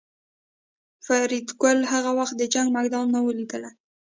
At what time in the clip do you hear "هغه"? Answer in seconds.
1.91-2.11